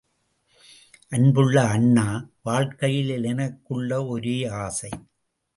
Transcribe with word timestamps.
அன்புள்ள 1.11 1.63
அண்ணா, 1.67 2.05
வாழ்க்கையில் 2.41 3.23
எனக்குள்ள 3.23 4.05
ஒரே 4.05 4.45
ஆசை! 4.61 4.91